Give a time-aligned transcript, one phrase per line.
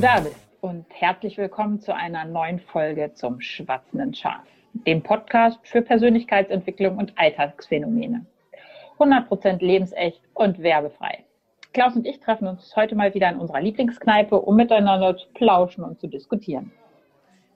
[0.00, 5.82] da bist und herzlich willkommen zu einer neuen Folge zum Schwatzenden Schaf, dem Podcast für
[5.82, 8.24] Persönlichkeitsentwicklung und Alltagsphänomene.
[8.98, 11.24] 100% lebensecht und werbefrei.
[11.74, 15.84] Klaus und ich treffen uns heute mal wieder in unserer Lieblingskneipe, um miteinander zu plauschen
[15.84, 16.72] und zu diskutieren.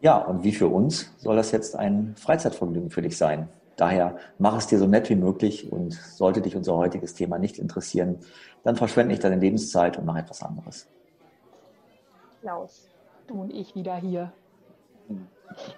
[0.02, 3.48] Ja, und wie für uns soll das jetzt ein Freizeitvergnügen für dich sein.
[3.76, 7.58] Daher mach es dir so nett wie möglich und sollte dich unser heutiges Thema nicht
[7.58, 8.18] interessieren,
[8.64, 10.90] dann verschwende nicht deine Lebenszeit und mach etwas anderes.
[12.44, 12.90] Klaus,
[13.26, 14.34] du und ich wieder hier.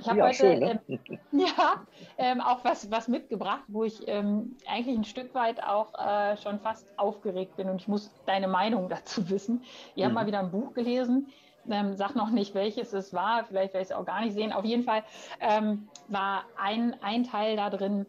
[0.01, 0.73] Ich habe Ja, heute schön, ne?
[0.73, 0.81] ähm,
[1.31, 1.87] ja,
[2.19, 6.59] ähm, auch was, was mitgebracht, wo ich ähm, eigentlich ein Stück weit auch äh, schon
[6.59, 9.63] fast aufgeregt bin und ich muss deine Meinung dazu wissen.
[9.95, 10.15] Ich habe Mhm.
[10.15, 11.29] mal wieder ein Buch gelesen,
[11.71, 14.53] ähm, sag noch nicht, welches es war, vielleicht werde ich es auch gar nicht sehen.
[14.53, 15.05] Auf jeden Fall
[15.39, 18.07] ähm, war ein, ein Teil da drin,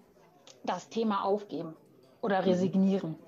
[0.64, 1.78] das Thema Aufgeben
[2.22, 3.24] oder Resignieren.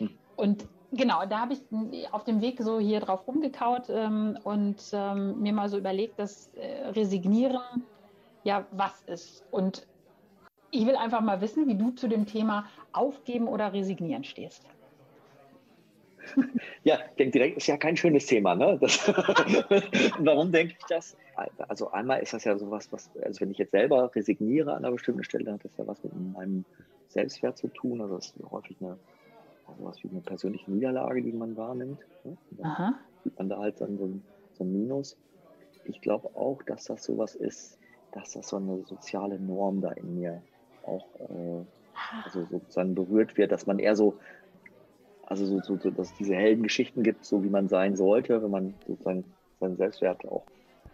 [0.00, 0.18] Mhm.
[0.36, 5.40] Und genau, da habe ich auf dem Weg so hier drauf rumgekaut ähm, und ähm,
[5.40, 7.84] mir mal so überlegt, dass äh, Resignieren
[8.44, 9.44] ja was ist.
[9.50, 9.86] Und
[10.70, 14.64] ich will einfach mal wissen, wie du zu dem Thema Aufgeben oder Resignieren stehst.
[16.84, 18.54] Ja, ich denke direkt, ist ja kein schönes Thema.
[18.54, 18.76] Ne?
[18.78, 19.08] Das,
[20.18, 21.16] warum denke ich das?
[21.56, 24.92] Also einmal ist das ja sowas, was, also wenn ich jetzt selber resigniere an einer
[24.92, 26.66] bestimmten Stelle, hat das ja was mit meinem
[27.08, 28.02] Selbstwert zu tun.
[28.02, 28.98] Also das ist häufig eine,
[29.78, 31.98] sowas wie eine persönliche Niederlage, die man wahrnimmt.
[32.24, 32.36] Ne?
[32.52, 34.22] Dann sieht man da halt dann so ein,
[34.52, 35.16] so ein Minus.
[35.84, 37.78] Ich glaube auch, dass das sowas ist,
[38.12, 40.42] dass das so eine soziale Norm da in mir
[40.84, 41.64] auch äh,
[42.24, 44.14] also sozusagen berührt wird, dass man eher so,
[45.26, 48.50] also so, so, so, dass es diese Heldengeschichten gibt, so wie man sein sollte, wenn
[48.50, 49.24] man sozusagen
[49.60, 50.44] seinen Selbstwert auch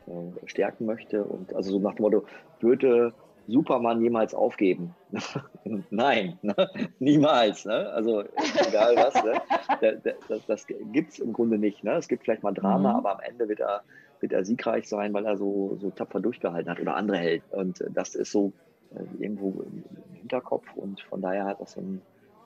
[0.06, 1.25] äh, stärken möchte.
[1.25, 2.25] Und also so nach dem Motto,
[2.61, 3.12] würde
[3.47, 4.97] Superman jemals aufgeben?
[5.91, 6.55] Nein, ne?
[6.99, 7.65] niemals.
[7.65, 7.91] Ne?
[7.91, 8.21] Also
[8.67, 9.15] egal was.
[9.25, 9.41] Ne?
[9.81, 11.83] Da- da- Das, das gibt es im Grunde nicht.
[11.84, 11.95] Ne?
[11.97, 12.97] Es gibt vielleicht mal Drama, Mhm.
[12.97, 13.83] aber am Ende wird er,
[14.21, 17.45] wird er siegreich sein, weil er so, so tapfer durchgehalten hat oder andere Helden.
[17.50, 18.53] Und äh, das ist so
[18.91, 19.84] äh, irgendwo im
[20.15, 22.03] Hinterkopf und von daher hat das so einen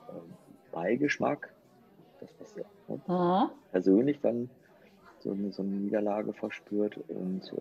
[0.07, 0.11] äh,
[0.71, 1.53] Beigeschmack,
[2.19, 3.51] das was ja, ne, Aha.
[3.71, 4.49] persönlich dann
[5.19, 7.51] so eine, so eine Niederlage verspürt und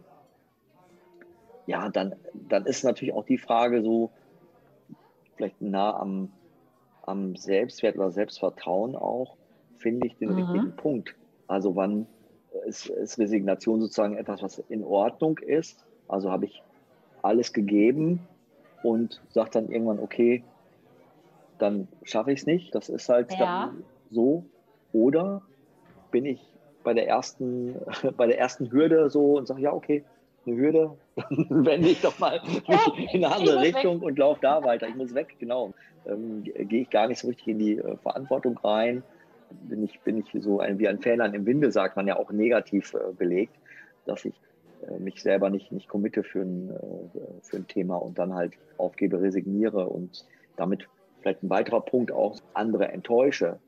[1.66, 4.14] ja, dann, dann ist natürlich auch die Frage so
[5.36, 6.41] vielleicht nah am,
[7.02, 9.38] am Selbstwert oder Selbstvertrauen auch,
[9.76, 10.30] finde ich den Mhm.
[10.30, 11.16] richtigen Punkt.
[11.47, 12.08] Also wann
[12.66, 15.84] ist, ist Resignation sozusagen etwas, was in Ordnung ist?
[16.08, 16.64] Also habe ich
[17.22, 18.28] alles gegeben
[18.82, 20.44] und sage dann irgendwann, okay,
[21.58, 22.75] dann schaffe ich es nicht.
[22.75, 23.41] Das ist halt Ja.
[23.41, 24.50] dann so.
[24.92, 25.42] Oder
[26.10, 27.78] bin ich bei der ersten,
[28.16, 30.06] bei der ersten Hürde so und sage, ja, okay,
[30.47, 32.41] eine Hürde, dann wende ich doch mal
[33.12, 34.88] in eine andere Richtung und laufe da weiter.
[34.88, 35.72] Ich muss weg, genau.
[36.06, 39.03] Ähm, Gehe ich gar nicht so richtig in die äh, Verantwortung rein.
[39.50, 42.31] Bin ich, bin ich so ein, wie ein Fähnlein im Winde, sagt man ja auch
[42.31, 43.55] negativ äh, belegt,
[44.05, 44.34] dass ich
[44.88, 48.55] äh, mich selber nicht, nicht committe für ein, äh, für ein Thema und dann halt
[48.78, 50.25] aufgebe, resigniere und
[50.56, 50.88] damit
[51.21, 53.59] vielleicht ein weiterer Punkt auch andere enttäusche.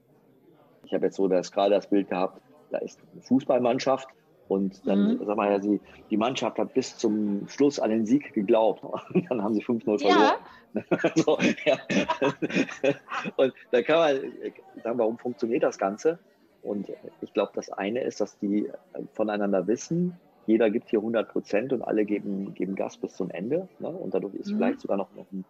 [0.85, 4.09] Ich habe jetzt so das, gerade das Bild gehabt, da ist eine Fußballmannschaft
[4.49, 5.25] und dann, Mhm.
[5.27, 5.81] sag mal ja, die,
[6.11, 8.83] die Mannschaft hat bis zum Schluss an den Sieg geglaubt.
[8.85, 10.09] Und dann haben sie 5-0 Ja.
[10.09, 10.35] verloren.
[11.17, 11.79] so, ja.
[13.37, 14.33] Und da kann man
[14.83, 16.21] sagen, warum funktioniert das Ganze?
[16.61, 16.89] Und
[17.21, 18.71] ich glaube, das eine ist, dass die
[19.15, 23.69] voneinander wissen, jeder gibt hier 100 Prozent und alle geben, geben Gas bis zum Ende.
[23.79, 23.89] Ne?
[23.89, 24.57] Und dadurch ist Mhm.
[24.57, 25.45] vielleicht sogar noch, noch, ein,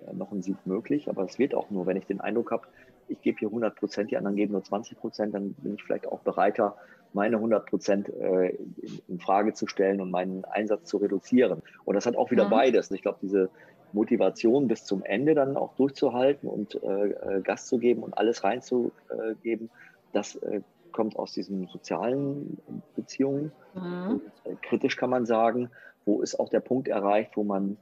[0.00, 1.08] äh, noch ein Sieg möglich.
[1.08, 2.66] Aber es wird auch nur, wenn ich den Eindruck habe,
[3.08, 6.06] ich gebe hier 100 Prozent, die anderen geben nur 20 Prozent, dann bin ich vielleicht
[6.06, 6.76] auch bereiter,
[7.14, 11.62] meine 100 Prozent äh, in, in Frage zu stellen und meinen Einsatz zu reduzieren.
[11.84, 12.50] Und das hat auch wieder Mhm.
[12.50, 12.90] beides.
[12.90, 13.50] Ich glaube, diese
[13.92, 18.42] Motivation bis zum Ende dann auch durchzuhalten und äh, äh, Gas zu geben und alles
[18.44, 19.70] reinzugeben,
[20.12, 20.62] das äh,
[20.92, 22.58] kommt aus diesen sozialen
[22.96, 23.52] Beziehungen.
[23.74, 24.08] Mhm.
[24.08, 25.70] Und, äh, kritisch kann man sagen,
[26.04, 27.76] wo ist auch der Punkt erreicht, wo man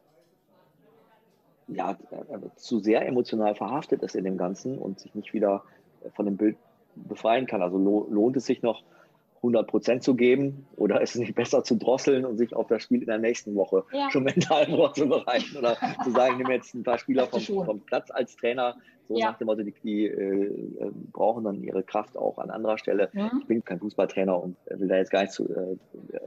[1.69, 5.63] ja, äh, zu sehr emotional verhaftet ist in dem Ganzen und sich nicht wieder
[6.15, 6.57] von dem Bild
[6.97, 7.63] befreien kann.
[7.63, 8.83] Also lo lohnt es sich noch
[9.43, 12.83] 100 Prozent zu geben oder ist es nicht besser zu drosseln und sich auf das
[12.83, 14.11] Spiel in der nächsten Woche Ja.
[14.11, 18.37] schon mental vorzubereiten oder zu sagen, nimm jetzt ein paar Spieler vom, vom Platz als
[18.37, 18.77] Trainer,
[19.09, 19.31] so Ja.
[19.31, 23.09] nach dem Motto, die, die äh, äh, brauchen dann ihre Kraft auch an anderer Stelle.
[23.13, 23.31] Mhm.
[23.41, 25.77] Ich bin kein Fußballtrainer und will da jetzt gar nicht zu, äh,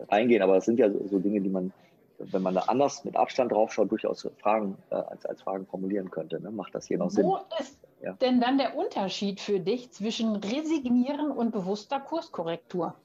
[0.10, 1.72] reingehen, aber es sind ja so, so Dinge, die man,
[2.18, 6.42] wenn man da anders mit Abstand draufschaut, durchaus Fragen äh, als, als Fragen formulieren könnte.
[6.42, 6.50] Ne?
[6.52, 7.26] Macht das hier noch Sinn?
[7.26, 8.14] Wo ist Ja.
[8.14, 12.96] denn dann der Unterschied für dich zwischen Resignieren und bewusster Kurskorrektur?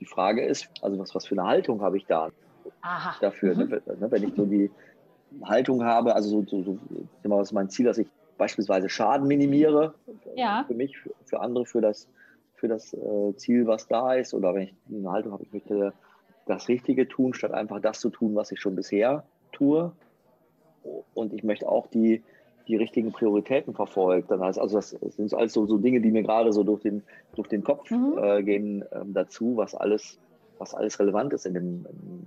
[0.00, 2.30] Die Frage ist, also was, was für eine Haltung habe ich da
[2.82, 3.16] Aha.
[3.20, 3.54] dafür?
[3.54, 3.70] Mhm.
[3.70, 3.82] Ne?
[3.86, 4.10] Ne?
[4.10, 4.70] Wenn ich so die
[5.44, 6.80] Haltung habe, also so, so, so
[7.30, 9.94] was ist mein Ziel, dass ich beispielsweise Schaden minimiere
[10.34, 10.64] Ja.
[10.66, 12.08] für mich, für, für andere, für das
[12.56, 15.92] für das äh, Ziel, was da ist, oder wenn ich eine Haltung habe, ich möchte
[16.46, 19.92] das Richtige tun, statt einfach das zu tun, was ich schon bisher tue.
[21.14, 22.22] Und ich möchte auch die,
[22.68, 24.26] die richtigen Prioritäten verfolgen.
[24.28, 27.02] Dann heißt also, das sind alles so, so Dinge, die mir gerade so durch den,
[27.34, 28.18] durch den Kopf mhm.
[28.18, 30.18] äh, gehen ähm, dazu, was alles,
[30.58, 32.26] was alles relevant ist in dem, in,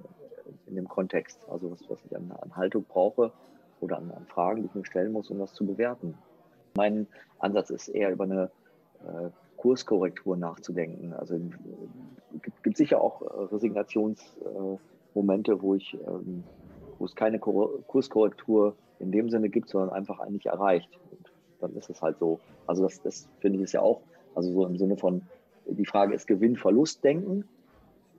[0.67, 1.39] in dem Kontext.
[1.49, 3.31] Also was, was ich an, an Haltung brauche
[3.81, 6.15] oder an, an, Fragen, die ich mir stellen muss, um das zu bewerten.
[6.75, 7.07] Mein
[7.39, 8.51] Ansatz ist eher über eine
[9.05, 11.13] äh, Kurskorrektur nachzudenken.
[11.13, 11.49] Also äh,
[12.43, 16.43] gibt, gibt sicher auch äh, Resignationsmomente, wo ich ähm,
[16.99, 20.89] wo es keine Kurskorrektur in dem Sinne gibt, sondern einfach eigentlich erreicht.
[21.11, 22.39] Und dann ist es halt so.
[22.65, 24.01] Also das, das finde ich ist ja auch,
[24.35, 25.21] also so im Sinne von,
[25.65, 27.45] die Frage ist Gewinn-Verlust-Denken.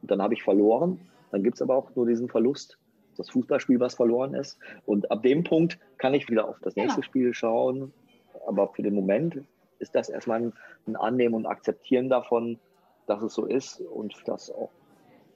[0.02, 1.00] Dann habe ich verloren.
[1.30, 2.78] Dann gibt es aber auch nur diesen Verlust,
[3.16, 4.58] das Fußballspiel, was verloren ist.
[4.86, 7.04] Und ab dem Punkt kann ich wieder auf das nächste ja.
[7.04, 7.92] Spiel schauen.
[8.46, 9.42] Aber für den Moment
[9.78, 10.52] ist das erstmal ein,
[10.86, 12.58] ein Annehmen und Akzeptieren davon,
[13.06, 14.70] dass es so ist und das auch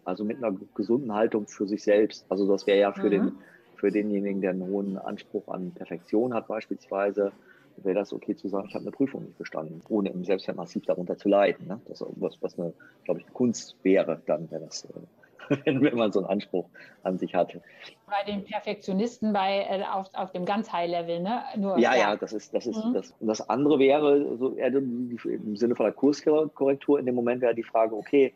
[0.05, 2.27] also mit einer gesunden Haltung für sich selbst.
[2.29, 3.11] Also das wäre ja für, mhm.
[3.11, 3.33] den,
[3.83, 7.33] für denjenigen, der einen hohen Anspruch an Perfektion hat beispielsweise,
[7.79, 10.87] wäre das okay zu sagen, ich habe eine Prüfung nicht bestanden, ohne im Selbstwert massiv
[10.87, 11.67] darunter zu leiden.
[11.67, 11.81] Ne?
[11.89, 15.97] Das ist was, was eine, glaube ich, eine Kunst wäre, dann wäre das, äh, wenn
[15.97, 16.67] man so einen Anspruch
[17.03, 17.61] an sich hatte.
[18.07, 21.43] Bei den Perfektionisten bei, äh, auf, auf dem ganz High Level, ne?
[21.57, 22.95] Nur, ja, ja, das ist, das ist, mhm.
[22.95, 27.57] das, und das andere wäre, so im Sinne von der Kurskorrektur in dem Moment wäre
[27.57, 28.33] die Frage, okay,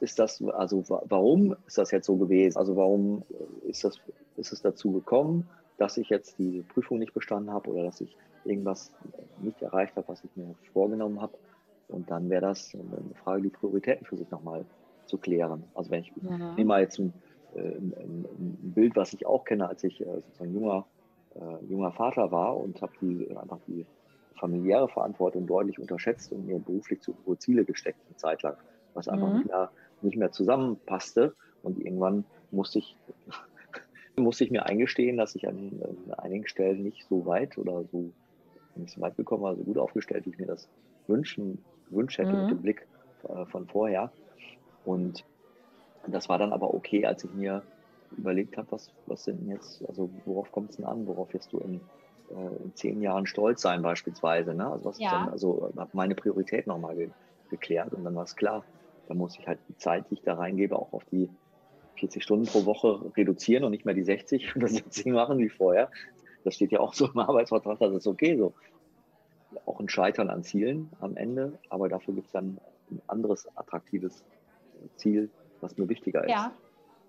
[0.00, 2.56] ist das, also warum ist das jetzt so gewesen?
[2.56, 3.22] Also warum
[3.66, 3.98] ist das,
[4.36, 5.48] ist es dazu gekommen,
[5.78, 8.92] dass ich jetzt die Prüfung nicht bestanden habe oder dass ich irgendwas
[9.40, 11.36] nicht erreicht habe, was ich mir vorgenommen habe?
[11.88, 14.64] Und dann wäre das eine Frage, die Prioritäten für sich nochmal
[15.06, 15.64] zu klären.
[15.74, 16.54] Also wenn ich mhm.
[16.56, 17.12] nehme mal jetzt ein,
[17.54, 17.92] äh, ein,
[18.38, 20.86] ein, Bild, was ich auch kenne, als ich äh, sozusagen junger,
[21.34, 23.86] äh, junger Vater war und habe die einfach die
[24.38, 28.56] familiäre Verantwortung deutlich unterschätzt und mir beruflich zu hohe Ziele gesteckt, eine Zeit lang,
[28.94, 29.38] was einfach mhm.
[29.38, 29.70] nicht mehr
[30.02, 31.34] nicht mehr zusammenpasste.
[31.62, 32.96] Und irgendwann musste ich,
[34.22, 38.12] musste ich mir eingestehen, dass ich an, an einigen Stellen nicht so weit oder so
[38.76, 40.68] nicht so weit gekommen war, so gut aufgestellt, wie ich mir das
[41.06, 42.40] wünschen, gewünscht hätte mhm.
[42.40, 42.86] mit dem Blick
[43.28, 44.10] äh, von vorher.
[44.84, 45.24] Und
[46.06, 47.62] das war dann aber okay, als ich mir
[48.16, 51.58] überlegt habe, was, was sind jetzt, also worauf kommt es denn an, worauf wirst du
[51.58, 51.80] in,
[52.30, 54.54] äh, in zehn Jahren stolz sein beispielsweise.
[54.54, 54.70] Ne?
[54.70, 55.10] Also was ja.
[55.10, 57.10] dann, also habe meine Priorität nochmal ge
[57.48, 58.64] geklärt und dann war es klar,
[59.06, 61.30] da muss ich halt die Zeit, die ich da reingebe, auch auf die
[61.96, 65.90] 40 Stunden pro Woche reduzieren und nicht mehr die 60 oder 70 machen wie vorher.
[66.44, 68.52] Das steht ja auch so im Arbeitsvertrag, das ist okay so.
[69.64, 72.58] Auch ein Scheitern an Zielen am Ende, aber dafür gibt es dann
[72.90, 74.24] ein anderes attraktives
[74.96, 76.30] Ziel, was mir wichtiger ist.
[76.30, 76.52] Ja.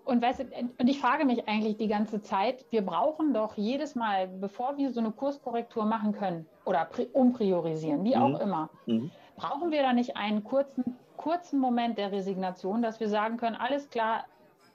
[0.04, 0.44] Und, weißt du,
[0.78, 4.90] und ich frage mich eigentlich die ganze Zeit, wir brauchen doch jedes Mal, bevor wir
[4.90, 8.40] so eine Kurskorrektur machen können oder umpriorisieren, wie auch mhm.
[8.40, 9.10] immer, mhm.
[9.36, 13.90] brauchen wir da nicht einen kurzen kurzen Moment der Resignation, dass wir sagen können, alles
[13.90, 14.24] klar,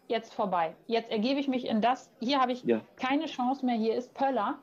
[0.08, 0.76] jetzt vorbei.
[0.88, 2.82] Jetzt ergebe ich mich in das, hier habe ich ja.
[2.96, 4.60] keine Chance mehr, hier ist Pöller.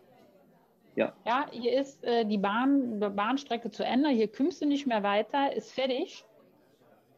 [0.96, 1.12] Ja.
[1.24, 5.52] ja, hier ist äh, die Bahn, Bahnstrecke zu Ende, hier kümmst du nicht mehr weiter,
[5.54, 6.24] ist fertig.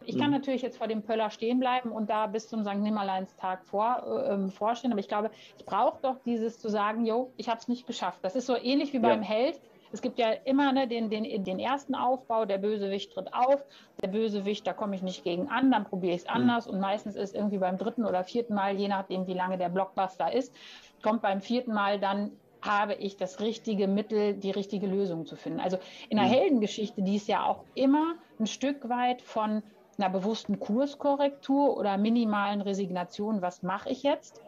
[0.05, 0.33] Ich kann mhm.
[0.33, 2.75] natürlich jetzt vor dem Pöller stehen bleiben und da bis zum St.
[2.75, 7.33] Nimmerleins-Tag vor, äh, ähm, vorstehen, aber ich glaube, ich brauche doch dieses zu sagen, jo,
[7.37, 8.19] ich habe es nicht geschafft.
[8.23, 9.03] Das ist so ähnlich wie ja.
[9.03, 9.61] beim Held
[9.93, 13.63] es gibt ja immer ne, den, den, den ersten Aufbau, der Bösewicht tritt auf,
[14.03, 16.35] der Bösewicht, da komme ich nicht gegen an, dann probiere ich es mhm.
[16.35, 16.75] anders mhm.
[16.75, 20.33] und meistens ist irgendwie beim dritten oder vierten Mal, je nachdem wie lange der Blockbuster
[20.33, 20.55] ist,
[21.03, 22.33] kommt beim vierten Mal dann
[22.63, 25.59] habe ich das richtige Mittel, die richtige Lösung zu finden.
[25.59, 26.33] Also in einer mhm.
[26.33, 29.63] Heldengeschichte, die ist ja auch immer ein Stück weit von
[29.99, 34.41] einer bewussten Kurskorrektur oder minimalen Resignation, was mache ich jetzt?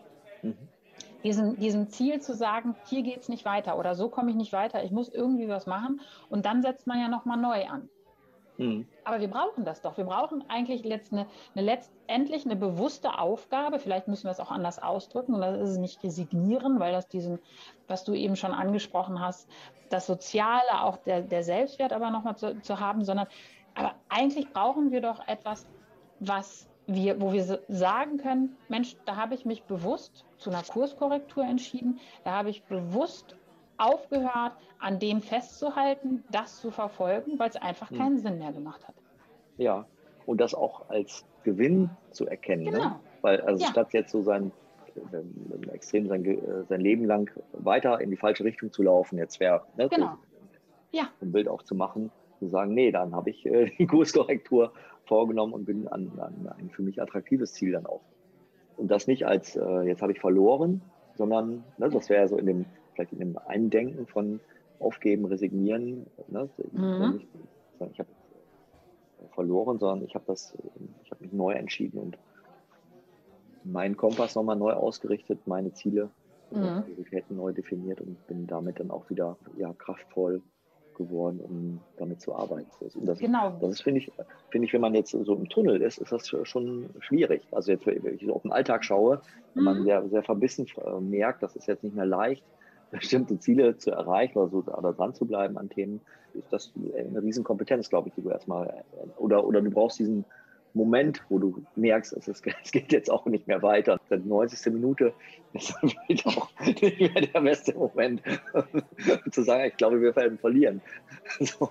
[0.43, 0.57] Mhm
[1.25, 4.53] diesem, diesem Ziel zu sagen, hier geht es nicht weiter oder so komme ich nicht
[4.53, 7.89] weiter, ich muss irgendwie was machen und dann setzt man ja nochmal neu an.
[8.57, 8.87] Mhm.
[9.05, 9.97] Aber wir brauchen das doch.
[9.97, 13.79] Wir brauchen eigentlich letzt eine, eine letztendlich eine bewusste Aufgabe.
[13.81, 15.35] Vielleicht müssen wir es auch anders ausdrücken.
[15.35, 17.41] Und das ist nicht resignieren, weil das diesen,
[17.89, 19.49] was du eben schon angesprochen hast,
[19.91, 23.27] das Soziale, auch der, der Selbstwert aber nochmal zu, zu haben, sondern
[23.75, 25.67] aber eigentlich brauchen wir doch etwas,
[26.21, 31.45] was wir, wo wir sagen können, Mensch, da habe ich mich bewusst zu einer Kurskorrektur
[31.45, 33.37] entschieden, da habe ich bewusst
[33.77, 37.99] aufgehört, an dem festzuhalten, das zu verfolgen, weil es einfach hm.
[37.99, 38.95] keinen Sinn mehr gemacht hat.
[39.57, 39.87] Ja,
[40.27, 42.65] und das auch als Gewinn zu erkennen.
[42.65, 42.71] Ne?
[42.73, 42.85] Genau.
[42.85, 43.01] Ne?
[43.23, 43.71] Weil also ja.
[43.71, 44.53] statt jetzt so sein
[45.13, 49.41] äh, extrem sein, äh, sein Leben lang weiter in die falsche Richtung zu laufen, jetzt
[49.41, 50.19] wäre ne, genau.
[50.93, 51.09] ja.
[51.21, 54.73] ein Bild auch zu machen, zu sagen, nee, dann habe ich äh, die Kurskorrektur
[55.07, 58.03] vorgenommen und bin an, an ein für mich attraktives Ziel dann auch.
[58.77, 60.83] Und das nicht als, äh, jetzt habe ich verloren,
[61.15, 62.65] sondern ne, das wäre so in dem,
[62.95, 64.41] vielleicht in dem Eindenken von
[64.81, 66.07] aufgeben, resignieren.
[66.29, 66.49] Ne?
[66.73, 67.21] Mhm.
[67.21, 68.09] Ich, ich habe
[69.33, 70.57] verloren, sondern ich habe das,
[71.03, 72.19] ich habe mich neu entschieden und
[73.65, 76.11] meinen Kompass nochmal neu ausgerichtet, meine Ziele,
[76.51, 76.83] mhm.
[76.85, 80.43] Prioritäten neu definiert und bin damit dann auch wieder ja, kraftvoll
[80.95, 82.67] geworden, um damit zu arbeiten.
[82.95, 83.57] Und das, genau.
[83.61, 84.13] Das ist, finde ich,
[84.51, 87.43] finde ich, wenn man jetzt so im Tunnel ist, ist das schon schwierig.
[87.51, 89.21] Also jetzt, wenn ich so auf den Alltag schaue,
[89.55, 89.65] wenn mhm.
[89.65, 92.45] man sehr, sehr verbissen äh, merkt, das ist jetzt nicht mehr leicht,
[92.91, 96.01] bestimmte Ziele zu erreichen oder so oder dran zu bleiben an Themen,
[96.35, 100.25] ist das eine Riesenkompetenz, glaube ich, die du erstmal äh, oder oder du brauchst diesen
[100.75, 103.99] Moment, wo du merkst, es, ist, es geht jetzt auch nicht mehr weiter.
[104.11, 104.73] Die 90.
[104.73, 105.15] Minute
[105.53, 105.75] ist
[106.27, 108.23] auch nicht mehr der beste Moment,
[109.31, 110.81] zu sagen, ich glaube, wir werden verlieren.
[111.41, 111.71] So.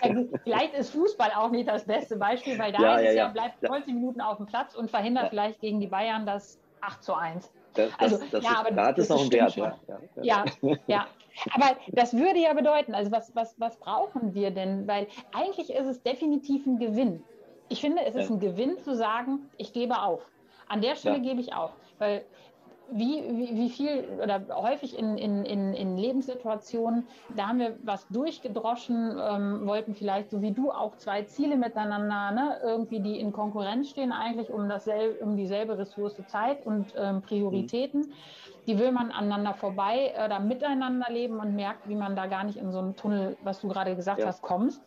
[0.00, 3.16] Also, vielleicht ist Fußball auch nicht das beste Beispiel, weil da ja, ist ja, es
[3.16, 7.02] ja, bleibt 90 Minuten auf dem Platz und verhindert vielleicht gegen die Bayern das 8
[7.02, 7.50] zu 1.
[7.74, 9.56] Das, also, das, ja, aber da hat es noch einen Wert.
[9.56, 9.76] Ja,
[10.22, 10.44] ja,
[10.86, 11.06] ja.
[11.52, 14.86] Aber das würde ja bedeuten, also was, was, was brauchen wir denn?
[14.86, 17.22] Weil eigentlich ist es definitiv ein Gewinn.
[17.68, 20.22] Ich finde, es ist ein Gewinn zu sagen, ich gebe auf.
[20.68, 21.70] An der Stelle gebe ich auf.
[21.98, 22.24] Weil
[22.90, 28.08] wie, wie, wie viel oder häufig in, in, in, in Lebenssituationen, da haben wir was
[28.08, 33.32] durchgedroschen, ähm, wollten vielleicht, so wie du, auch zwei Ziele miteinander, ne, irgendwie, die in
[33.32, 38.00] Konkurrenz stehen, eigentlich um, dasselbe, um dieselbe Ressource Zeit und ähm, Prioritäten.
[38.00, 38.12] Mhm.
[38.66, 42.44] Die will man aneinander vorbei oder äh, miteinander leben und merkt, wie man da gar
[42.44, 44.26] nicht in so einen Tunnel, was du gerade gesagt ja.
[44.26, 44.82] hast, kommst.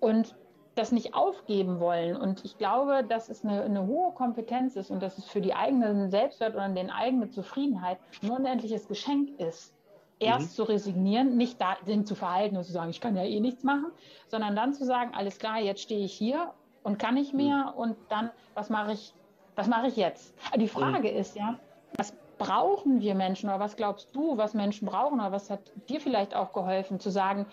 [0.00, 0.34] Und
[0.74, 2.16] das nicht aufgeben wollen.
[2.16, 5.54] Und ich glaube, dass es eine, eine, hohe Kompetenz ist und dass es für die
[5.54, 9.74] eigenen Selbstwert oder den eigene Zufriedenheit ein unendliches Geschenk ist,
[10.20, 10.54] erst mhm.
[10.54, 13.86] zu resignieren, nicht da zu verhalten und zu sagen, ich kann ja eh nichts machen,
[14.28, 17.80] sondern dann zu sagen, alles klar, jetzt stehe ich hier und kann nicht mehr mhm.
[17.80, 19.12] und dann, was mache ich,
[19.56, 20.34] was mache ich jetzt?
[20.56, 21.18] Die Frage mhm.
[21.18, 21.58] ist ja,
[21.96, 26.00] was brauchen wir Menschen oder was glaubst du, was Menschen brauchen oder was hat dir
[26.00, 27.46] vielleicht auch geholfen, zu sagen,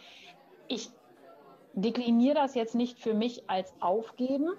[0.67, 0.89] ich
[1.77, 4.49] dekliniere das jetzt nicht für mich als Aufgeben,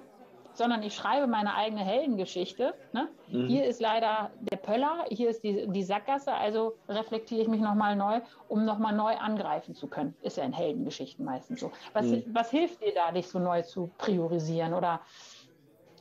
[0.54, 2.74] sondern ich schreibe meine eigene Heldengeschichte.
[2.92, 3.08] Ne?
[3.28, 3.46] Mhm.
[3.46, 7.96] Hier ist leider der Pöller, hier ist die, die Sackgasse, also reflektiere ich mich nochmal
[7.96, 10.14] neu, um nochmal neu angreifen zu können.
[10.22, 11.72] Ist ja in Heldengeschichten meistens so.
[11.92, 12.24] Was, mhm.
[12.32, 14.72] was hilft dir da, dich so neu zu priorisieren?
[14.74, 15.00] Oder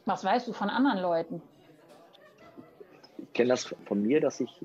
[0.05, 1.41] was weißt du von anderen Leuten?
[3.17, 4.61] Ich kenne das von mir, dass ich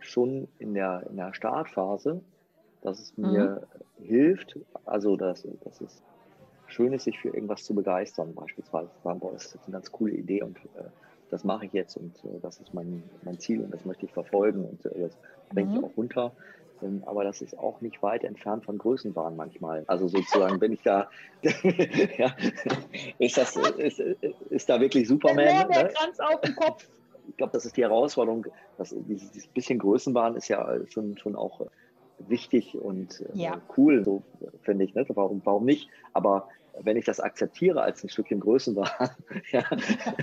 [0.00, 2.20] schon in der, in der Startphase
[2.84, 3.80] dass es mir mhm.
[4.02, 6.02] Hilft, also dass, dass es
[6.66, 9.92] schön ist, sich für irgendwas zu begeistern, beispielsweise sagen, boah, das ist jetzt eine ganz
[9.92, 10.84] coole Idee und äh,
[11.30, 14.12] das mache ich jetzt und äh, das ist mein, mein Ziel und das möchte ich
[14.12, 15.16] verfolgen und äh, das
[15.50, 15.84] bringe ich mhm.
[15.84, 16.32] auch runter.
[16.82, 19.84] Ähm, aber das ist auch nicht weit entfernt von Größenwahn manchmal.
[19.86, 21.08] Also sozusagen bin ich da,
[21.42, 22.34] ja,
[23.18, 25.44] ist das, ist, ist da wirklich Superman?
[25.44, 25.88] Der, der ne?
[25.90, 26.88] Kranz auf dem Kopf.
[27.28, 28.46] Ich glaube, das ist die Herausforderung.
[28.76, 31.60] Dass dieses, dieses bisschen Größenwahn ist ja schon, schon auch
[32.18, 33.60] wichtig und äh, ja.
[33.76, 34.22] cool, so
[34.62, 34.94] finde ich.
[34.94, 35.04] Ne?
[35.08, 35.88] Warum, warum nicht?
[36.12, 36.48] Aber
[36.80, 39.10] wenn ich das akzeptiere als ein Stückchen Größenwahn,
[39.52, 39.62] ja,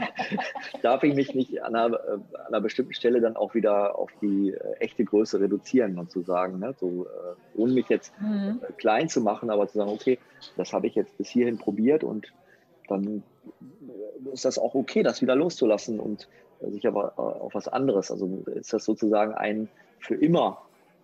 [0.81, 4.11] darf ich mich nicht an einer, äh, an einer, bestimmten Stelle dann auch wieder auf
[4.21, 7.07] die äh, echte Größe reduzieren und zu sagen, ne, so,
[7.55, 8.61] ohne mich jetzt mhm.
[8.77, 10.19] klein zu machen, aber zu sagen, okay,
[10.57, 12.33] das habe ich jetzt bis hierhin probiert und
[12.87, 13.23] dann
[14.33, 16.27] ist das auch okay, das wieder loszulassen und
[16.59, 18.11] sich aber auf was anderes.
[18.11, 19.69] Also ist das sozusagen ein
[19.99, 20.61] für immer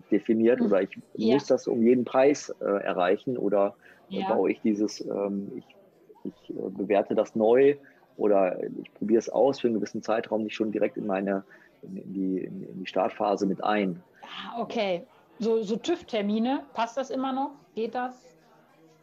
[0.08, 1.34] definiert oder ich ja.
[1.34, 3.76] muss das um jeden Preis äh, erreichen oder
[4.10, 4.28] ja.
[4.28, 5.76] baue ich dieses, ähm, ich,
[6.24, 7.76] ich äh, bewerte das neu
[8.18, 11.44] oder ich probiere es aus für einen gewissen Zeitraum nicht schon direkt in meine,
[11.84, 14.02] in, in die, in, in, die Startphase mit ein.
[14.24, 15.04] Ah, okay.
[15.40, 17.52] So, so TÜV-Termine, passt das immer noch?
[17.76, 18.24] Geht das?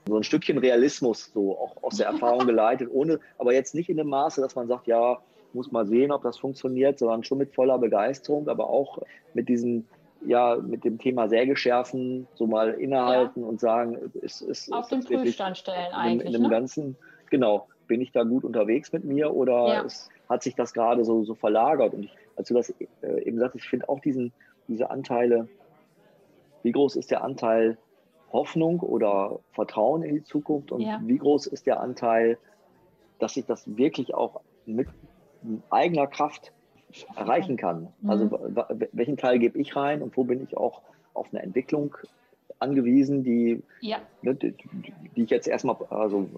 [0.07, 3.97] So ein Stückchen Realismus, so auch aus der Erfahrung geleitet, ohne, aber jetzt nicht in
[3.97, 5.19] dem Maße, dass man sagt, ja,
[5.55, 8.99] muss mal sehen, ob das funktioniert, sondern schon mit voller Begeisterung, aber auch
[9.35, 9.87] mit diesen
[10.27, 13.49] ja mit dem Thema Säge schärfen, so mal innehalten ja.
[13.49, 16.29] und sagen, es ist auf den Prüfstand stellen eigentlich.
[16.29, 16.49] In, in dem ne?
[16.49, 16.97] Ganzen,
[17.31, 19.85] genau, bin ich da gut unterwegs mit mir oder ja.
[19.85, 21.95] es, hat sich das gerade so, so verlagert?
[21.95, 24.33] Und ich, als du das äh, eben sagst, ich finde auch diesen,
[24.69, 25.49] diese Anteile,
[26.63, 27.77] wie groß ist der Anteil
[28.33, 31.01] Hoffnung oder Vertrauen in die Zukunft und ja.
[31.05, 32.39] wie groß ist der Anteil,
[33.21, 34.89] dass ich das wirklich auch mit
[35.71, 36.53] eigener Kraft
[37.17, 37.89] erreichen kann.
[38.01, 38.11] Mhm.
[38.11, 38.31] Also
[38.93, 40.83] welchen Teil gebe ich rein und wo bin ich auch
[41.15, 41.97] auf eine Entwicklung
[42.59, 43.99] angewiesen, die, ja.
[44.23, 44.55] ne, die,
[45.17, 46.29] die, ich jetzt erstmal also,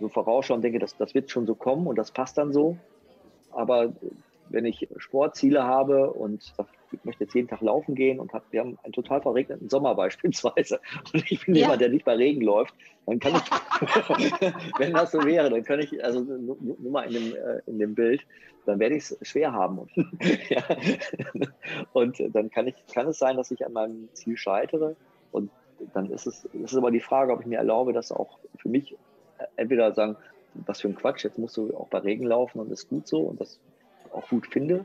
[0.00, 2.76] so vorausschaue und denke, das, das wird schon so kommen und das passt dann so.
[3.52, 3.92] Aber
[4.50, 6.54] wenn ich Sportziele habe und
[6.92, 9.94] ich möchte jetzt jeden Tag laufen gehen und hab, wir haben einen total verregneten Sommer
[9.96, 10.80] beispielsweise
[11.12, 11.62] und ich bin ja.
[11.62, 12.74] jemand, der nicht bei Regen läuft,
[13.06, 17.12] dann kann ich, wenn das so wäre, dann kann ich, also nur, nur mal in
[17.12, 18.22] dem, äh, in dem Bild,
[18.66, 19.78] dann werde ich es schwer haben.
[19.78, 19.90] Und,
[20.48, 20.62] ja.
[21.92, 24.96] und dann kann, ich, kann es sein, dass ich an meinem Ziel scheitere
[25.30, 25.50] und
[25.92, 28.68] dann ist es, ist es aber die Frage, ob ich mir erlaube, das auch für
[28.68, 28.96] mich
[29.56, 30.16] entweder sagen,
[30.54, 33.20] was für ein Quatsch, jetzt musst du auch bei Regen laufen und ist gut so
[33.20, 33.60] und das
[34.16, 34.84] auch gut finde.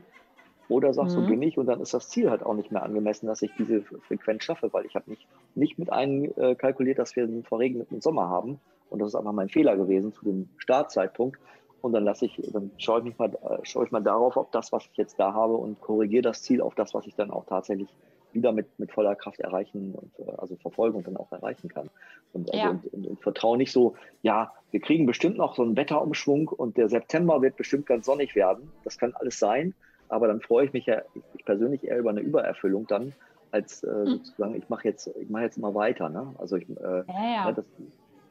[0.68, 1.22] Oder sagst mhm.
[1.22, 3.50] du, bin ich und dann ist das Ziel halt auch nicht mehr angemessen, dass ich
[3.58, 8.28] diese Frequenz schaffe, weil ich habe nicht, nicht mit einkalkuliert, dass wir einen verregneten Sommer
[8.28, 8.58] haben.
[8.88, 11.38] Und das ist einfach mein Fehler gewesen zu dem Startzeitpunkt.
[11.82, 14.52] Und dann lasse ich, dann schaue ich mich mal, äh, schaue ich mal darauf, ob
[14.52, 17.30] das, was ich jetzt da habe und korrigiere das Ziel auf das, was ich dann
[17.30, 17.88] auch tatsächlich
[18.34, 21.90] wieder mit, mit voller Kraft erreichen und äh, also verfolgen und dann auch erreichen kann.
[22.32, 22.70] Und, also, ja.
[22.70, 26.76] und, und, und vertraue nicht so, ja, wir kriegen bestimmt noch so einen Wetterumschwung und
[26.76, 28.70] der September wird bestimmt ganz sonnig werden.
[28.84, 29.74] Das kann alles sein,
[30.08, 31.02] aber dann freue ich mich ja,
[31.34, 33.12] ich persönlich eher über eine Übererfüllung dann,
[33.50, 34.06] als äh, hm.
[34.06, 36.08] sozusagen, ich mache jetzt, ich mache jetzt immer weiter.
[36.08, 36.34] Ne?
[36.38, 37.44] Also ich, äh, ja, ja.
[37.46, 37.64] ja das,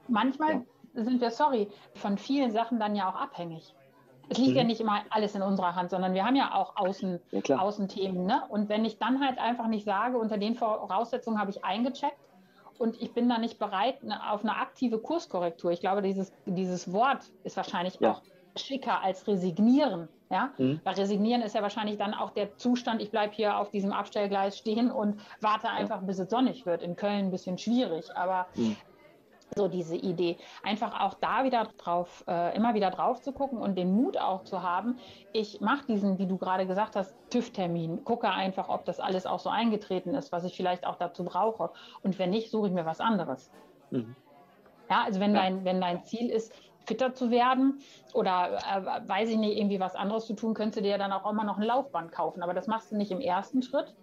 [0.07, 3.73] Manchmal sind wir, sorry, von vielen Sachen dann ja auch abhängig.
[4.31, 4.57] Es liegt mhm.
[4.57, 8.25] ja nicht immer alles in unserer Hand, sondern wir haben ja auch Außen, ja, Außenthemen.
[8.25, 8.41] Ne?
[8.47, 12.17] Und wenn ich dann halt einfach nicht sage, unter den Voraussetzungen habe ich eingecheckt
[12.77, 15.71] und ich bin da nicht bereit ne, auf eine aktive Kurskorrektur.
[15.71, 18.13] Ich glaube, dieses, dieses Wort ist wahrscheinlich ja.
[18.13, 18.21] auch
[18.55, 20.07] schicker als resignieren.
[20.29, 20.53] Ja?
[20.57, 20.79] Mhm.
[20.85, 24.57] Weil resignieren ist ja wahrscheinlich dann auch der Zustand, ich bleibe hier auf diesem Abstellgleis
[24.57, 26.83] stehen und warte einfach, bis es sonnig wird.
[26.83, 28.77] In Köln ein bisschen schwierig, aber mhm
[29.55, 30.37] so diese Idee.
[30.63, 34.43] Einfach auch da wieder drauf, äh, immer wieder drauf zu gucken und den Mut auch
[34.43, 34.97] zu haben.
[35.33, 38.03] Ich mache diesen, wie du gerade gesagt hast, TÜV-Termin.
[38.03, 41.71] Gucke einfach, ob das alles auch so eingetreten ist, was ich vielleicht auch dazu brauche.
[42.03, 43.51] Und wenn nicht, suche ich mir was anderes.
[43.89, 44.15] Mhm.
[44.89, 45.41] Ja, also wenn, ja.
[45.41, 46.53] Dein, wenn dein Ziel ist,
[46.85, 47.79] fitter zu werden
[48.13, 51.29] oder äh, weiß ich nicht, irgendwie was anderes zu tun, könntest du dir dann auch
[51.29, 52.41] immer noch ein Laufband kaufen.
[52.41, 53.93] Aber das machst du nicht im ersten Schritt,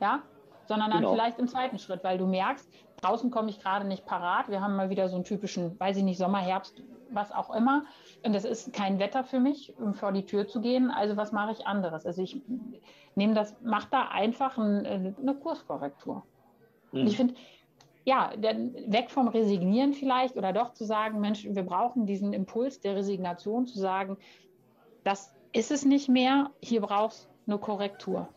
[0.00, 0.22] ja,
[0.70, 1.12] sondern dann genau.
[1.12, 4.48] vielleicht im zweiten Schritt, weil du merkst, draußen komme ich gerade nicht parat.
[4.48, 7.84] Wir haben mal wieder so einen typischen, weiß ich nicht, Sommer, Herbst, was auch immer.
[8.24, 10.90] Und das ist kein Wetter für mich, um vor die Tür zu gehen.
[10.90, 12.06] Also was mache ich anderes?
[12.06, 12.40] Also ich
[13.14, 16.22] nehme das, mache da einfach ein, äh, eine Kurskorrektur.
[16.92, 17.00] Mhm.
[17.00, 17.34] Und ich finde,
[18.04, 22.96] ja, weg vom Resignieren vielleicht oder doch zu sagen, Mensch, wir brauchen diesen Impuls der
[22.96, 24.16] Resignation, zu sagen,
[25.04, 28.28] das ist es nicht mehr, hier brauchst du eine Korrektur.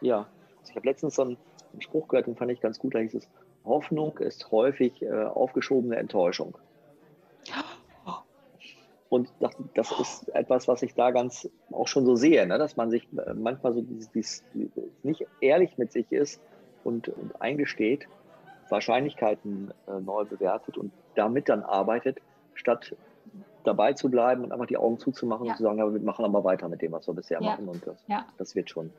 [0.00, 0.26] Ja,
[0.60, 1.36] also ich habe letztens so einen,
[1.72, 3.28] einen Spruch gehört, den fand ich ganz gut, da hieß es,
[3.64, 6.56] Hoffnung ist häufig äh, aufgeschobene Enttäuschung.
[9.08, 12.56] Und das, das, ist etwas, was ich da ganz auch schon so sehe, ne?
[12.56, 14.42] dass man sich äh, manchmal so dieses, dieses,
[15.02, 16.40] nicht ehrlich mit sich ist
[16.82, 18.08] und, und eingesteht,
[18.70, 22.22] Wahrscheinlichkeiten äh, neu bewertet und damit dann arbeitet,
[22.54, 22.96] statt
[23.64, 25.52] dabei zu bleiben und einfach die Augen zuzumachen ja.
[25.52, 27.50] und zu sagen, ja, wir machen aber weiter mit dem, was wir bisher ja.
[27.50, 28.24] machen und das, ja.
[28.38, 28.90] das wird schon.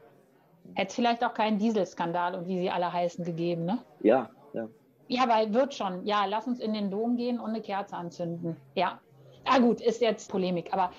[0.75, 3.79] Hätte vielleicht auch keinen Dieselskandal und wie sie alle heißen gegeben, ne?
[4.01, 4.67] Ja, ja.
[5.07, 6.05] Ja, weil wird schon.
[6.05, 8.55] Ja, lass uns in den Dom gehen und eine Kerze anzünden.
[8.75, 8.99] Ja.
[9.45, 10.73] Ah gut, ist jetzt Polemik.
[10.73, 10.91] Aber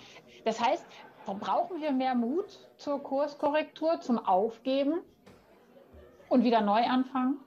[0.44, 0.84] das heißt,
[1.26, 5.00] brauchen wir mehr Mut zur Kurskorrektur, zum Aufgeben
[6.28, 7.40] und wieder neu anfangen?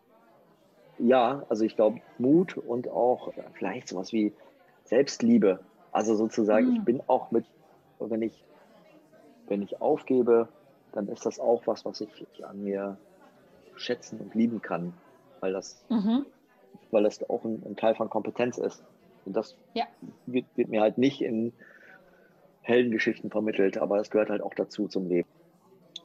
[0.98, 4.34] Ja, also ich glaube Mut und auch vielleicht sowas wie
[4.86, 5.60] Selbstliebe.
[5.91, 6.76] Also sozusagen, mhm.
[6.78, 7.46] ich bin auch mit,
[8.00, 8.43] wenn ich,
[9.48, 10.48] wenn ich aufgebe,
[10.91, 12.98] dann ist das auch was, was ich an mir
[13.76, 14.93] schätzen und lieben kann
[15.41, 16.26] weil das, mhm.
[16.91, 18.84] weil das auch ein, ein, Teil von Kompetenz ist.
[19.26, 19.86] Und das ja.
[20.26, 21.54] wird, wird, mir halt nicht in
[22.62, 25.30] Heldengeschichten vermittelt, aber es gehört halt auch dazu zum Leben.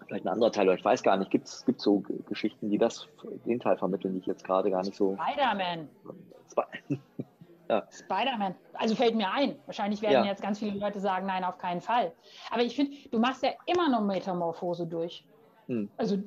[0.06, 3.08] Vielleicht ein anderer Teil, aber ich weiß gar nicht, gibt es so Geschichten, die das,
[3.46, 5.16] den Teil vermitteln, die ich jetzt gerade gar nicht so.
[5.16, 5.88] Spider-Man.
[6.50, 6.60] Sp
[7.70, 7.86] ja.
[7.90, 8.54] Spider-Man.
[8.74, 9.56] Also fällt mir ein.
[9.66, 10.30] Wahrscheinlich werden ja.
[10.30, 12.12] jetzt ganz viele Leute sagen, nein, auf keinen Fall.
[12.50, 15.24] Aber ich finde, du machst ja immer noch Metamorphose durch.
[15.66, 15.88] Hm.
[15.96, 16.18] Also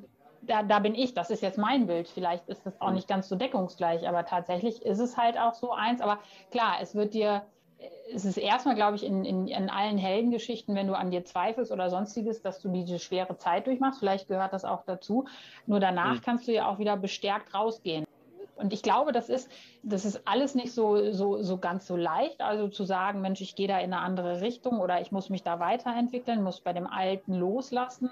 [0.46, 2.08] da, da bin ich, das ist jetzt mein Bild.
[2.08, 5.72] Vielleicht ist das auch nicht ganz so deckungsgleich, aber tatsächlich ist es halt auch so
[5.72, 6.00] eins.
[6.00, 6.18] Aber
[6.50, 7.42] klar, es wird dir,
[8.12, 11.72] es ist erstmal, glaube ich, in, in, in allen Heldengeschichten, wenn du an dir zweifelst
[11.72, 13.98] oder sonstiges, dass du diese schwere Zeit durchmachst.
[13.98, 15.26] Vielleicht gehört das auch dazu.
[15.66, 16.20] Nur danach mhm.
[16.22, 18.05] kannst du ja auch wieder bestärkt rausgehen.
[18.56, 19.50] Und ich glaube, das ist,
[19.82, 22.40] das ist alles nicht so, so, so ganz so leicht.
[22.40, 25.42] Also zu sagen, Mensch, ich gehe da in eine andere Richtung oder ich muss mich
[25.42, 28.10] da weiterentwickeln, muss bei dem Alten loslassen,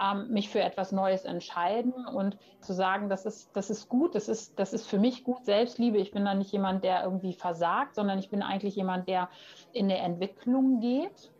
[0.00, 4.28] ähm, mich für etwas Neues entscheiden und zu sagen, das ist, das ist gut, das
[4.28, 5.98] ist, das ist für mich gut, Selbstliebe.
[5.98, 9.28] Ich bin da nicht jemand, der irgendwie versagt, sondern ich bin eigentlich jemand, der
[9.72, 11.30] in eine Entwicklung geht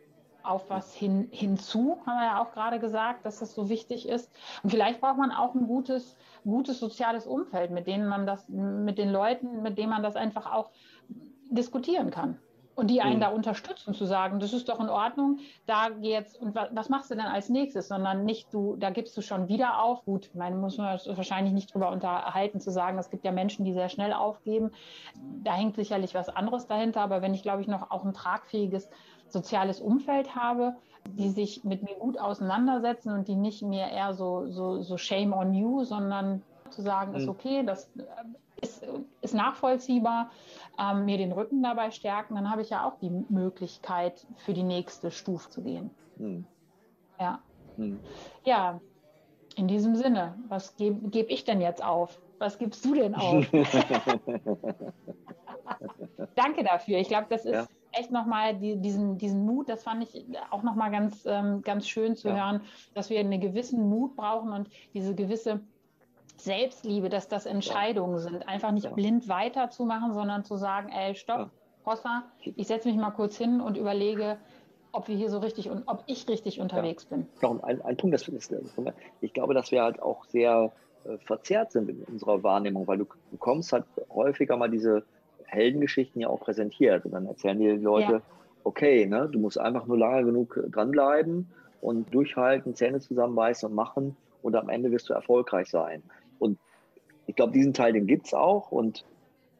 [0.47, 4.31] auf was hin, hinzu, haben wir ja auch gerade gesagt, dass das so wichtig ist.
[4.63, 8.97] Und vielleicht braucht man auch ein gutes, gutes soziales Umfeld, mit denen man das, mit
[8.97, 10.71] den Leuten, mit denen man das einfach auch
[11.49, 12.37] diskutieren kann.
[12.75, 13.21] Und die einen mhm.
[13.21, 17.09] da unterstützen, zu sagen, das ist doch in Ordnung, da jetzt, und was, was machst
[17.09, 20.03] du denn als nächstes, sondern nicht du, da gibst du schon wieder auf.
[20.03, 23.63] Gut, ich meine, muss man wahrscheinlich nicht drüber unterhalten, zu sagen, es gibt ja Menschen,
[23.63, 24.71] die sehr schnell aufgeben.
[25.41, 28.89] Da hängt sicherlich was anderes dahinter, aber wenn ich, glaube ich, noch auch ein tragfähiges
[29.35, 34.49] soziales Umfeld habe, die sich mit mir gut auseinandersetzen und die nicht mir eher so,
[34.49, 37.17] so, so shame on you, sondern zu sagen, mhm.
[37.17, 37.89] ist okay, das
[38.61, 38.87] ist,
[39.21, 40.31] ist nachvollziehbar,
[40.79, 44.63] ähm, mir den Rücken dabei stärken, dann habe ich ja auch die Möglichkeit, für die
[44.63, 45.91] nächste Stufe zu gehen.
[46.17, 46.45] Hm.
[47.19, 47.39] Ja.
[47.75, 47.99] Hm.
[48.45, 48.79] Ja,
[49.57, 52.19] in diesem Sinne, was gebe geb ich denn jetzt auf?
[52.39, 53.45] Was gibst du denn auf?
[56.35, 56.97] Danke dafür.
[56.97, 57.67] Ich glaube, das ist ja.
[57.95, 62.15] Echt nochmal die, diesen, diesen Mut, das fand ich auch nochmal ganz, ähm, ganz schön
[62.15, 62.35] zu ja.
[62.35, 62.61] hören,
[62.93, 65.61] dass wir einen gewissen Mut brauchen und diese gewisse
[66.37, 68.47] Selbstliebe, dass das Entscheidungen sind.
[68.47, 68.91] Einfach nicht ja.
[68.91, 71.51] blind weiterzumachen, sondern zu sagen, ey, stopp,
[71.85, 74.37] Rossa, ich setze mich mal kurz hin und überlege,
[74.91, 77.27] ob wir hier so richtig und ob ich richtig unterwegs bin.
[77.41, 78.53] Noch ein, ein Punkt, das ist,
[79.21, 80.71] ich glaube, dass wir halt auch sehr
[81.03, 85.03] äh, verzerrt sind in unserer Wahrnehmung, weil du bekommst halt häufiger mal diese
[85.47, 88.21] Heldengeschichten ja auch präsentiert und dann erzählen die Leute, ja.
[88.63, 91.49] okay, ne, du musst einfach nur lange genug dranbleiben
[91.81, 96.03] und durchhalten, Zähne zusammenbeißen und machen und am Ende wirst du erfolgreich sein.
[96.39, 96.57] Und
[97.27, 99.05] ich glaube, diesen Teil, den gibt es auch und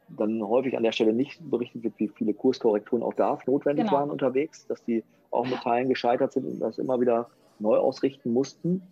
[0.08, 3.98] dann häufig an der Stelle nicht berichtet wird, wie viele Kurskorrekturen auch da notwendig genau.
[3.98, 8.32] waren unterwegs, dass die auch mit Teilen gescheitert sind und das immer wieder neu ausrichten
[8.32, 8.82] mussten.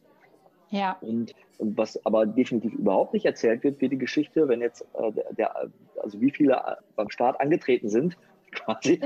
[0.75, 0.97] Ja.
[1.01, 5.13] Und, und was aber definitiv überhaupt nicht erzählt wird, wie die Geschichte, wenn jetzt äh,
[5.37, 5.69] der,
[6.03, 8.17] also wie viele äh, beim Start angetreten sind,
[8.51, 9.01] quasi.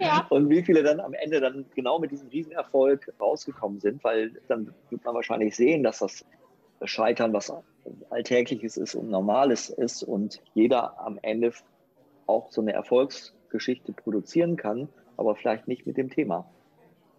[0.00, 0.26] ja.
[0.28, 4.74] Und wie viele dann am Ende dann genau mit diesem Riesenerfolg rausgekommen sind, weil dann
[4.90, 6.24] wird man wahrscheinlich sehen, dass das
[6.84, 7.52] Scheitern was
[8.10, 11.52] Alltägliches ist und Normales ist und jeder am Ende
[12.26, 16.50] auch so eine Erfolgsgeschichte produzieren kann, aber vielleicht nicht mit dem Thema,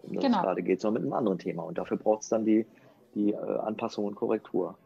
[0.02, 0.38] um das genau.
[0.38, 1.62] es gerade geht, sondern mit einem anderen Thema.
[1.62, 2.66] Und dafür braucht es dann die,
[3.14, 4.76] die äh, Anpassung und Korrektur.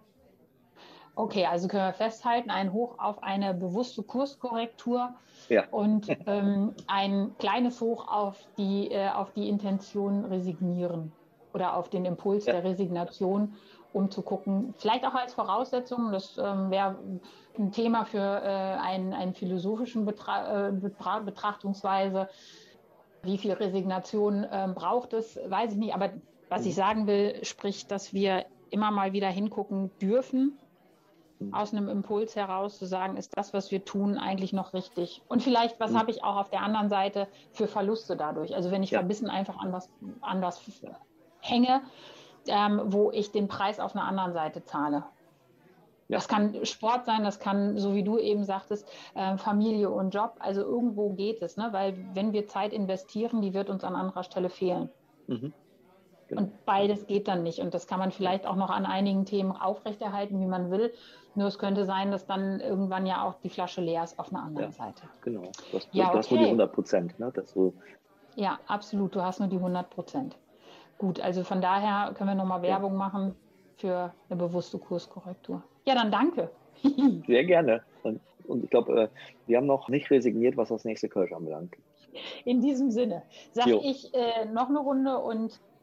[1.15, 5.15] Okay, also können wir festhalten, ein Hoch auf eine bewusste Kurskorrektur
[5.49, 5.65] ja.
[5.71, 11.13] und ähm, ein kleines Hoch auf die, äh, auf die Intention resignieren
[11.55, 12.53] oder auf den Impuls ja.
[12.53, 13.55] der Resignation
[13.97, 16.97] um zu gucken, vielleicht auch als Voraussetzung, das ähm, wäre
[17.59, 22.29] ein Thema für äh, einen, einen philosophischen Betra äh, Betra Betrachtungsweise.
[23.23, 25.95] Wie viel Resignation äh, braucht es, weiß ich nicht.
[25.95, 26.11] Aber
[26.49, 26.69] was mhm.
[26.69, 30.59] ich sagen will, spricht, dass wir immer mal wieder hingucken dürfen,
[31.39, 31.55] mhm.
[31.55, 35.23] aus einem Impuls heraus zu sagen, ist das, was wir tun, eigentlich noch richtig?
[35.29, 35.99] Und vielleicht, was mhm.
[35.99, 38.55] habe ich auch auf der anderen Seite für Verluste dadurch?
[38.55, 39.01] Also wenn ich ja.
[39.01, 40.61] verbissen einfach an was, an was
[41.41, 41.83] hänge,
[42.49, 45.05] ähm, wo ich den Preis auf einer anderen Seite zahle.
[46.09, 46.19] Ja.
[46.19, 50.37] Das kann Sport sein, das kann, so wie du eben sagtest, äh, Familie und Job.
[50.39, 51.69] Also irgendwo geht es, ne?
[51.73, 54.89] weil wenn wir Zeit investieren, die wird uns an anderer Stelle fehlen.
[55.27, 55.53] Mhm.
[56.29, 56.43] Genau.
[56.43, 57.61] Und beides geht dann nicht.
[57.61, 60.93] Und das kann man vielleicht auch noch an einigen Themen aufrechterhalten, wie man will.
[61.35, 64.43] Nur es könnte sein, dass dann irgendwann ja auch die Flasche leer ist auf einer
[64.43, 65.03] anderen ja, Seite.
[65.23, 65.43] Genau.
[65.43, 67.19] Du hast, ja, du hast nur die 100 Prozent.
[67.19, 67.33] Ne?
[67.45, 67.75] So
[68.35, 69.15] ja, absolut.
[69.15, 70.37] Du hast nur die 100 Prozent.
[70.99, 72.99] Gut, also von daher können wir nochmal Werbung ja.
[72.99, 73.35] machen
[73.77, 75.63] für eine bewusste Kurskorrektur.
[75.85, 76.51] Ja, dann danke.
[77.27, 77.83] Sehr gerne.
[78.47, 79.09] Und ich glaube, äh,
[79.47, 81.75] wir haben noch nicht resigniert, was das nächste Kölsch anbelangt.
[82.45, 85.61] In diesem Sinne sage ich äh, noch eine Runde und